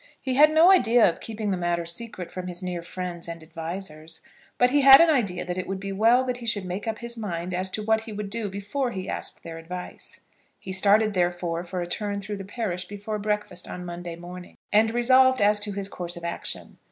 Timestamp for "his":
2.47-2.63, 6.97-7.15, 15.73-15.87